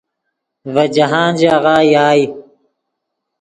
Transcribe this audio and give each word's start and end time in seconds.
ڤے 0.73 0.85
جاہند 0.95 1.35
ژاغہ 1.41 1.75
یائے 1.91 2.23